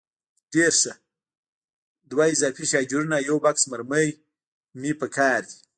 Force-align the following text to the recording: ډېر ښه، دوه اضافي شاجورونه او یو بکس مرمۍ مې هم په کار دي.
ډېر 0.53 0.71
ښه، 0.81 0.93
دوه 2.11 2.25
اضافي 2.33 2.65
شاجورونه 2.71 3.15
او 3.19 3.25
یو 3.29 3.37
بکس 3.45 3.63
مرمۍ 3.71 4.07
مې 4.79 4.91
هم 4.95 4.99
په 4.99 5.07
کار 5.17 5.39
دي. 5.49 5.57